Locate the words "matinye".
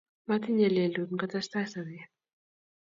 0.29-0.67